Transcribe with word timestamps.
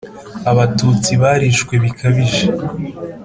abatutsi 0.51 1.11
barishwe 1.21 1.73
bikabije 1.83 2.45